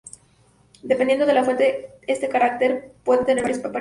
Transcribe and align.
Dependiendo 0.81 1.27
de 1.27 1.33
la 1.33 1.43
fuente, 1.43 1.91
este 2.07 2.27
carácter 2.27 2.91
puede 3.03 3.19
tener 3.23 3.43
varias 3.43 3.59
apariencias. 3.59 3.69